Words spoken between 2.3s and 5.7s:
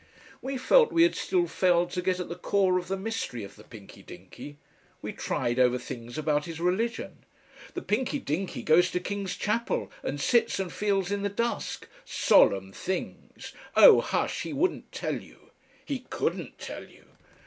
core of the mystery of the Pinky Dinky. We tried